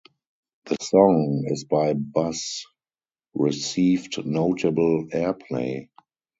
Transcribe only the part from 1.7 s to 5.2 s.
Bus received notable